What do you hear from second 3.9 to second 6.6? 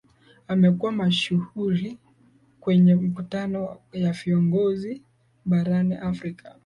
ya viongozi barani afrika